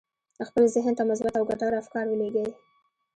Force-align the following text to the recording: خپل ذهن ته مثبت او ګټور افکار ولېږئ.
خپل 0.47 0.63
ذهن 0.75 0.93
ته 0.97 1.03
مثبت 1.11 1.33
او 1.39 1.43
ګټور 1.49 1.73
افکار 1.81 2.05
ولېږئ. 2.07 2.47